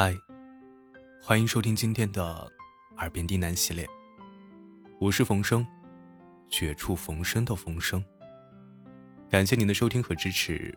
[0.00, 0.16] 嗨，
[1.20, 2.48] 欢迎收听今天的
[2.98, 3.84] 《耳边低喃》系列，
[5.00, 5.66] 我是冯生，
[6.48, 8.00] 绝处逢生的冯生。
[9.28, 10.72] 感谢您的收听和支持，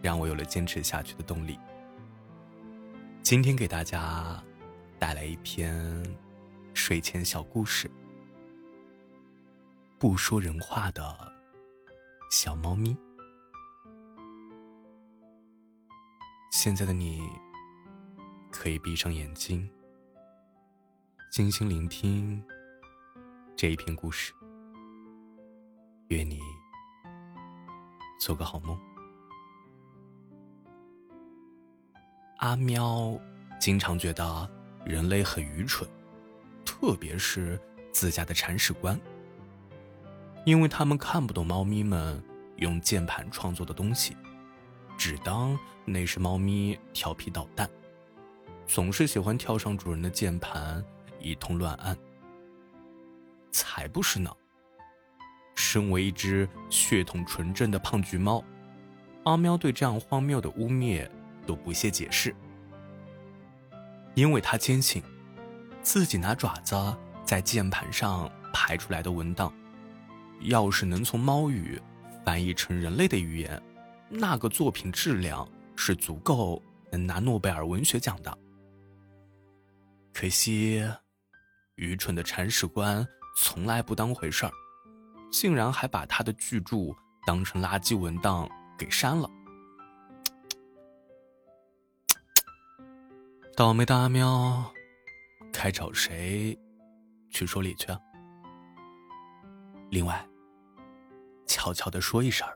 [0.00, 1.58] 让我有了坚持下去的动力。
[3.20, 4.40] 今天给大家
[4.96, 6.00] 带来一篇
[6.72, 7.90] 睡前小故事，
[9.98, 11.32] 不说人话的
[12.30, 12.96] 小猫咪。
[16.52, 17.28] 现在的你。
[18.62, 19.68] 可以闭上眼睛，
[21.32, 22.40] 静心聆听
[23.56, 24.32] 这一篇故事。
[26.10, 26.38] 愿你
[28.20, 28.78] 做个好梦。
[32.36, 33.18] 阿喵
[33.58, 34.48] 经常觉得
[34.84, 35.90] 人类很愚蠢，
[36.64, 37.60] 特别是
[37.92, 38.96] 自家的铲屎官，
[40.46, 42.22] 因为他们看不懂猫咪们
[42.58, 44.16] 用键盘创作的东西，
[44.96, 47.68] 只当那是猫咪调皮捣蛋。
[48.66, 50.84] 总是喜欢跳上主人的键盘，
[51.20, 51.96] 一通乱按。
[53.50, 54.30] 才不是呢！
[55.54, 58.42] 身为一只血统纯正的胖橘猫，
[59.24, 61.06] 阿喵对这样荒谬的污蔑
[61.46, 62.34] 都不屑解释，
[64.14, 65.02] 因为他坚信，
[65.82, 66.74] 自己拿爪子
[67.24, 69.52] 在键盘上排出来的文档，
[70.40, 71.80] 要是能从猫语
[72.24, 73.62] 翻译成人类的语言，
[74.08, 78.38] 那个作品质量是足够能拿诺贝尔文学奖的。
[80.14, 80.84] 可惜，
[81.74, 83.04] 愚蠢的铲屎官
[83.36, 84.52] 从来不当回事儿，
[85.32, 86.76] 竟然还把他的巨著
[87.26, 89.28] 当成垃圾文档给删了。
[93.56, 94.72] 倒霉的阿喵，
[95.52, 96.56] 该找谁
[97.30, 97.98] 去说理去啊？
[99.90, 100.24] 另外，
[101.46, 102.46] 悄悄的说一声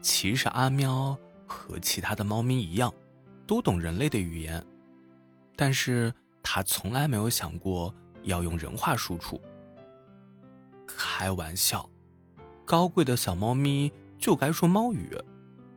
[0.00, 1.16] 其实阿喵
[1.46, 2.92] 和其他的猫咪一样，
[3.46, 4.64] 都懂人类的语言，
[5.54, 6.12] 但是。
[6.42, 9.40] 他从来没有想过要用人话输出。
[10.86, 11.88] 开玩笑，
[12.64, 15.16] 高贵的小猫咪就该说猫语，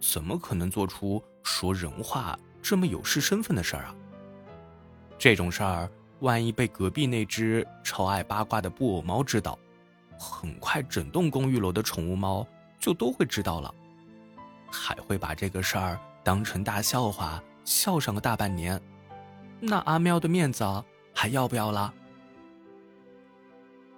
[0.01, 3.95] 怎么可能做出说人话这么有失身份的事儿啊？
[5.17, 5.89] 这种事儿，
[6.19, 9.57] 万一被隔壁那只超爱八卦的布偶猫知道，
[10.17, 12.45] 很快整栋公寓楼的宠物猫
[12.79, 13.73] 就都会知道了，
[14.69, 18.81] 还会把这个事儿当成大笑话笑上个大半年。
[19.59, 20.63] 那阿喵的面子
[21.13, 21.93] 还要不要了？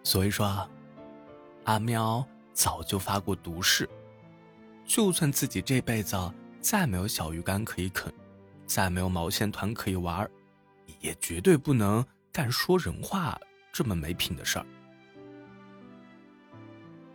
[0.04, 0.70] 所以说，
[1.66, 3.90] 阿喵早就发过毒誓，
[4.86, 6.18] 就算自己这辈子
[6.62, 8.14] 再没有小鱼干可以啃，
[8.66, 10.30] 再没有毛线团可以玩，
[11.02, 13.38] 也绝对不能干说人话
[13.74, 14.66] 这么没品的事儿。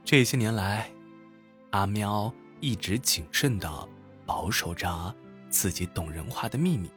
[0.04, 0.90] 这些年来，
[1.70, 3.88] 阿喵一直谨慎的
[4.26, 5.14] 保守着
[5.48, 6.90] 自己懂人话的秘密。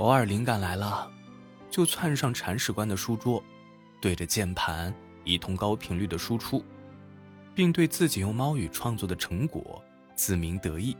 [0.00, 1.10] 偶尔灵感来了，
[1.70, 3.44] 就窜上铲屎官的书桌，
[4.00, 4.94] 对着键盘
[5.24, 6.64] 一通高频率的输出，
[7.54, 9.84] 并对自己用猫语创作的成果
[10.14, 10.96] 自鸣得意。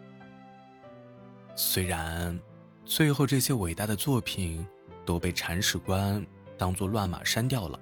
[1.57, 2.39] 虽然
[2.85, 4.67] 最后这些伟大的作品
[5.07, 6.23] 都被铲屎官
[6.59, 7.81] 当作乱码删掉了，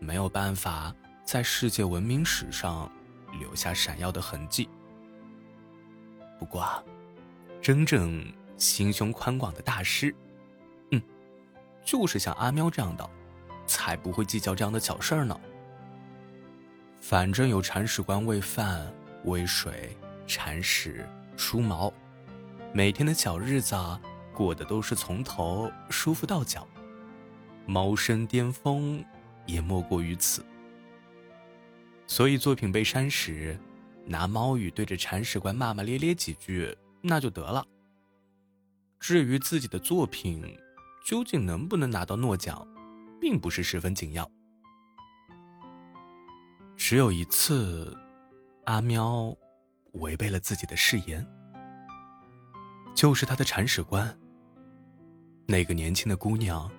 [0.00, 2.92] 没有办法在世界文明史上
[3.40, 4.68] 留下闪耀的痕迹。
[6.38, 6.84] 不过，
[7.62, 8.22] 真正
[8.58, 10.14] 心胸宽广的大师。
[11.84, 13.08] 就是像阿喵这样的，
[13.66, 15.38] 才不会计较这样的小事儿呢。
[17.00, 18.92] 反正有铲屎官喂饭、
[19.24, 21.04] 喂水、铲屎、
[21.36, 21.92] 梳毛，
[22.72, 23.76] 每天的小日子
[24.32, 26.66] 过得都是从头舒服到脚，
[27.66, 29.04] 猫生巅峰
[29.46, 30.44] 也莫过于此。
[32.06, 33.58] 所以作品被删时，
[34.04, 37.66] 拿猫语对着铲屎官骂骂咧咧几句，那就得了。
[39.00, 40.56] 至于自己的作品，
[41.04, 42.66] 究竟能不能拿到诺奖，
[43.20, 44.30] 并不是十分紧要。
[46.76, 47.96] 只有一次，
[48.64, 49.36] 阿喵
[49.92, 51.26] 违背了自己的誓言，
[52.94, 54.16] 就是他的铲屎官。
[55.46, 56.70] 那个年轻的姑娘，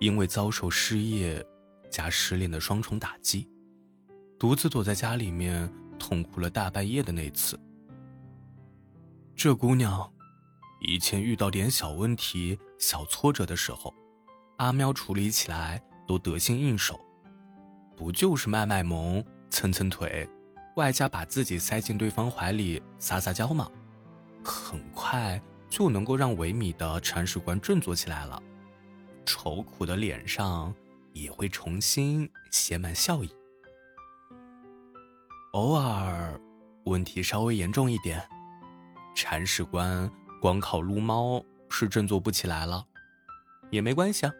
[0.00, 1.44] 因为遭受失业
[1.90, 3.48] 加失恋的双重打击，
[4.38, 7.58] 独自躲在家里面痛哭了大半夜的那次。
[9.34, 10.10] 这姑娘。
[10.80, 13.92] 以前遇到点小问题、小挫折的时候，
[14.58, 17.00] 阿喵处理起来都得心应手，
[17.96, 20.28] 不就是卖卖萌、蹭蹭腿，
[20.76, 23.70] 外加把自己塞进对方怀里撒撒娇吗？
[24.44, 28.40] 很快就能够让萎靡的铲屎官振作起来了，
[29.24, 30.72] 愁苦的脸上
[31.12, 33.30] 也会重新写满笑意。
[35.52, 36.38] 偶尔
[36.84, 38.22] 问题稍微严重一点，
[39.14, 40.08] 铲屎官。
[40.40, 42.86] 光靠撸猫是振作不起来了，
[43.70, 44.32] 也没关系啊。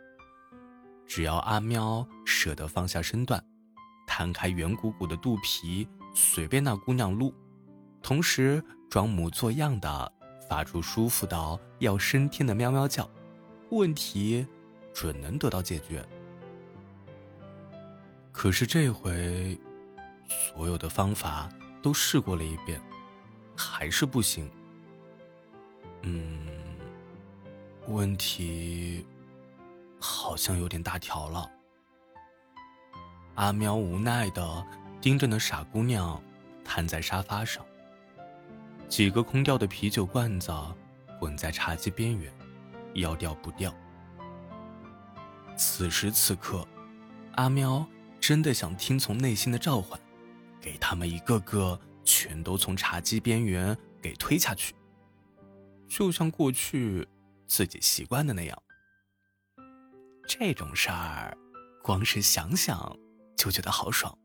[1.06, 3.42] 只要阿喵舍得放下身段，
[4.06, 7.32] 摊开圆鼓鼓的肚皮，随便那姑娘撸，
[8.02, 10.12] 同时装模作样的
[10.48, 13.08] 发出舒服到要升天的喵喵叫，
[13.70, 14.46] 问题
[14.92, 16.04] 准能得到解决。
[18.32, 19.58] 可是这回，
[20.28, 21.48] 所有的方法
[21.82, 22.80] 都试过了一遍，
[23.56, 24.50] 还是不行。
[26.06, 26.22] 嗯，
[27.88, 29.04] 问题。
[29.98, 31.50] 好像有点大条了。
[33.34, 34.66] 阿喵无奈的
[35.00, 36.22] 盯着那傻姑娘，
[36.62, 37.64] 瘫在沙发上。
[38.88, 40.52] 几个空掉的啤酒罐子
[41.18, 42.32] 滚在茶几边缘，
[42.94, 43.74] 要掉不掉。
[45.56, 46.64] 此时此刻，
[47.36, 47.84] 阿喵
[48.20, 49.98] 真的想听从内心的召唤，
[50.60, 54.74] 给他们一个个全都从茶几边缘给推下去，
[55.88, 57.06] 就像过去
[57.46, 58.62] 自己习惯的那样。
[60.28, 61.36] 这种事儿，
[61.82, 62.96] 光是想想
[63.36, 64.16] 就觉得好爽。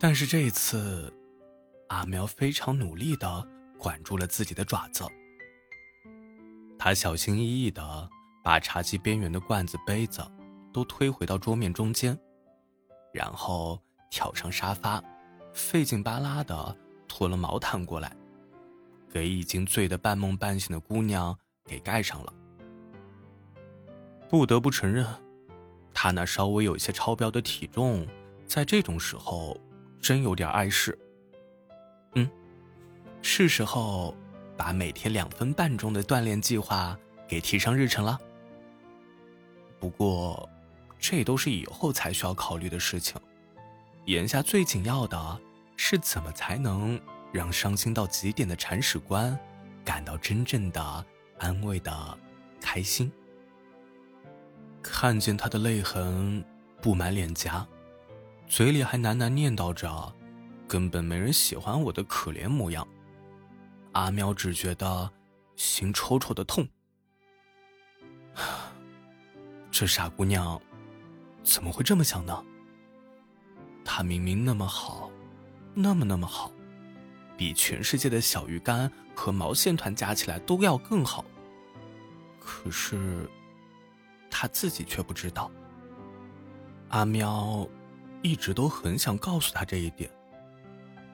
[0.00, 1.12] 但是这一次，
[1.88, 5.04] 阿喵非常努力的管住了自己的爪子。
[6.76, 8.10] 他小心翼翼的
[8.42, 10.20] 把茶几边缘的罐子、杯子
[10.72, 12.18] 都推回到桌面中间，
[13.12, 13.80] 然后
[14.10, 15.02] 跳上沙发，
[15.54, 16.76] 费劲巴拉的
[17.08, 18.14] 拖了毛毯过来，
[19.14, 22.34] 给已经醉得半梦半醒的姑娘给盖上了。
[24.28, 25.06] 不得不承认，
[25.92, 28.04] 他那稍微有些超标的体重，
[28.48, 29.56] 在这种时候
[30.00, 30.98] 真有点碍事。
[32.16, 32.28] 嗯，
[33.22, 34.16] 是时候
[34.56, 38.18] 把每天两分半钟的锻炼计划给提上日程了。
[39.78, 40.48] 不过，
[40.98, 43.20] 这都是以后才需要考虑的事情。
[44.06, 45.40] 眼下最紧要的
[45.76, 47.00] 是怎么才能
[47.34, 49.36] 让伤心到极点的铲屎官
[49.84, 51.04] 感到真正的
[51.40, 52.18] 安慰的
[52.60, 53.10] 开心。
[54.80, 56.44] 看见他的泪痕
[56.80, 57.66] 布满脸颊，
[58.46, 60.14] 嘴里还喃喃念叨着
[60.68, 62.86] “根本没人喜欢我的可怜模样”，
[63.92, 65.10] 阿喵只觉得
[65.56, 66.68] 心抽抽的痛。
[69.72, 70.60] 这傻姑娘
[71.42, 72.44] 怎么会这么想呢？
[73.84, 75.10] 她明明那么好，
[75.74, 76.52] 那么那么好，
[77.36, 81.24] 比全世界的小鱼干和毛线团加起来都要更好。
[82.40, 83.28] 可是。
[84.36, 85.48] 他自己却不知道，
[86.88, 87.64] 阿喵
[88.20, 90.10] 一直都很想告诉他这一点。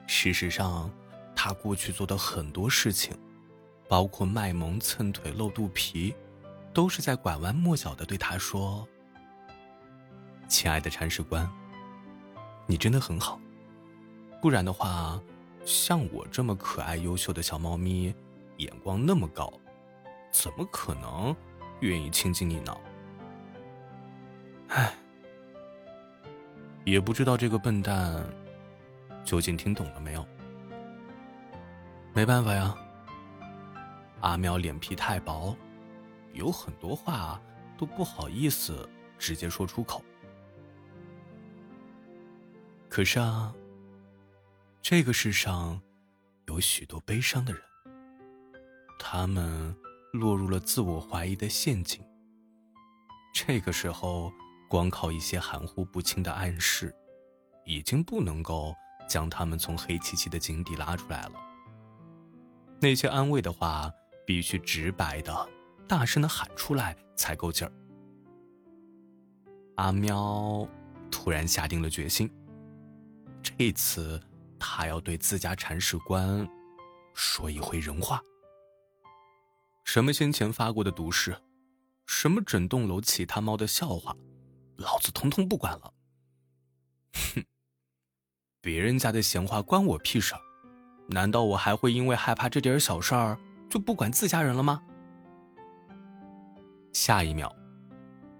[0.07, 0.91] 事实上，
[1.35, 3.15] 他过去做的很多事情，
[3.87, 6.15] 包括卖萌、蹭腿、露肚皮，
[6.73, 8.87] 都是在拐弯抹角的对他说
[10.49, 11.47] ：“亲爱的铲屎官，
[12.65, 13.39] 你真的很好，
[14.41, 15.21] 不然的话，
[15.65, 18.13] 像我这么可爱优秀的小猫咪，
[18.57, 19.51] 眼光那么高，
[20.31, 21.35] 怎么可能
[21.81, 22.75] 愿意亲近你呢？”
[24.69, 24.93] 唉，
[26.85, 28.23] 也不知道这个笨蛋
[29.23, 30.25] 究竟听懂了没有。
[32.13, 32.75] 没办法呀，
[34.21, 35.55] 阿喵脸皮太薄，
[36.33, 37.41] 有很多话
[37.77, 40.03] 都不好意思直接说出口。
[42.89, 43.53] 可是啊，
[44.81, 45.81] 这个世上
[46.47, 47.61] 有许多悲伤的人，
[48.99, 49.75] 他们
[50.13, 52.03] 落入了自我怀疑的陷阱。
[53.33, 54.31] 这个时候。
[54.71, 56.95] 光靠一些含糊不清的暗示，
[57.65, 58.73] 已经不能够
[59.05, 61.33] 将他们从黑漆漆的井底拉出来了。
[62.79, 63.91] 那些安慰的话，
[64.25, 65.49] 必须直白的、
[65.89, 67.73] 大声的喊出来才够劲儿。
[69.75, 70.65] 阿喵
[71.11, 72.31] 突然下定了决心，
[73.43, 74.17] 这次
[74.63, 76.47] 他要对自家铲屎官
[77.15, 78.21] 说一回人话。
[79.83, 81.35] 什么先前发过的毒誓，
[82.05, 84.15] 什么整栋楼其他猫的笑话。
[84.77, 85.93] 老子通通不管了！
[87.13, 87.43] 哼，
[88.61, 90.41] 别人家的闲话关我屁事儿？
[91.09, 93.37] 难道我还会因为害怕这点小事儿
[93.67, 94.83] 就不管自家人了吗？
[96.93, 97.53] 下一秒，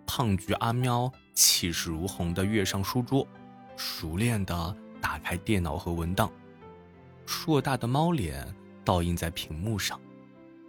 [0.06, 3.28] 胖橘阿喵气势如虹的跃上书桌，
[3.76, 6.32] 熟练的打开电脑和文档，
[7.26, 8.48] 硕大的猫脸
[8.86, 10.00] 倒映在屏幕上，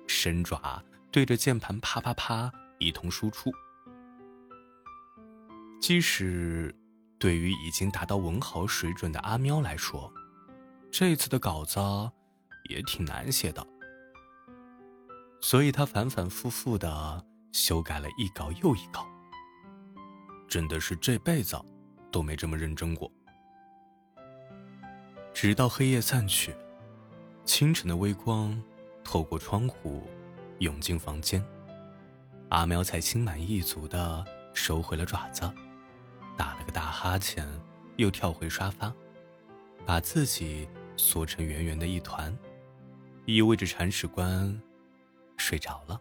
[0.06, 3.52] 伸爪对着键盘啪啪啪一通输出。
[5.80, 6.74] 即使
[7.18, 10.12] 对于已经达到文豪水准的阿喵来说，
[10.90, 11.78] 这次的稿子
[12.70, 13.66] 也挺难写的，
[15.40, 19.06] 所以他反反复复的修改了一稿又一稿，
[20.48, 21.60] 真的是这辈子
[22.10, 23.10] 都没这么认真过。
[25.42, 26.54] 直到黑夜散去，
[27.44, 28.56] 清晨的微光
[29.02, 30.06] 透过窗户
[30.60, 31.44] 涌进房间。
[32.50, 35.52] 阿喵才心满意足的收回了爪子，
[36.36, 37.44] 打了个大哈欠，
[37.96, 38.94] 又跳回沙发，
[39.84, 42.32] 把自己缩成圆圆的一团，
[43.24, 44.62] 意味着铲屎官
[45.36, 46.00] 睡着了。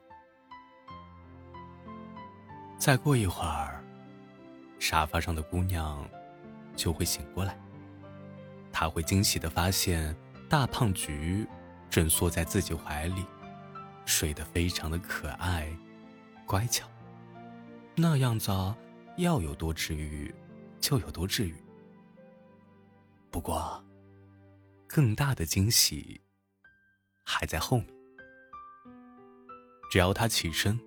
[2.77, 3.83] 再过一会儿，
[4.77, 6.07] 沙发上的姑娘
[6.75, 7.57] 就会醒过来，
[8.71, 10.15] 他会惊喜的发现
[10.49, 11.47] 大胖菊
[11.89, 13.25] 正缩在自己怀里，
[14.05, 15.71] 睡得非常的可爱。
[16.45, 16.87] 乖巧，
[17.95, 18.51] 那样子
[19.17, 20.33] 要有多治愈，
[20.79, 21.55] 就有多治愈。
[23.29, 23.83] 不过，
[24.87, 26.19] 更大的惊喜
[27.23, 27.87] 还在后面。
[29.89, 30.79] 只要他起身，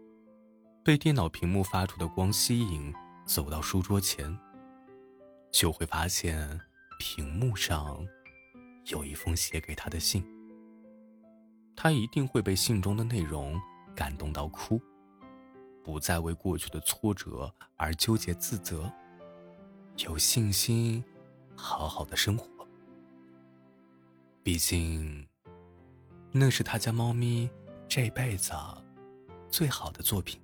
[0.83, 2.93] 被电脑屏幕发出的光吸引，
[3.27, 4.39] 走到书桌前，
[5.51, 6.61] 就会发现
[7.07, 8.03] 屏幕上
[8.87, 10.25] 有一封写给他的信。
[11.77, 13.61] 他一定会被信中的内容
[13.95, 14.81] 感动到哭。
[15.83, 18.91] 不再为过去的挫折而纠结自责，
[19.99, 21.05] 有信心
[21.55, 22.67] 好好的生活。
[24.43, 25.29] 毕竟，
[26.33, 27.51] 那是他家猫咪
[27.87, 28.55] 这辈子
[29.51, 30.41] 最好的作品，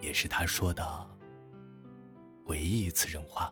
[0.00, 1.08] 也是他说的
[2.46, 3.48] 唯一一次人话。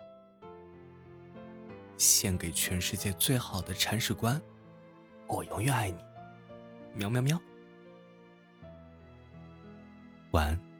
[2.05, 4.41] 献给全世界最好的铲屎官，
[5.27, 5.97] 我永远爱你，
[6.95, 7.41] 喵喵喵。
[10.33, 10.74] 晚安。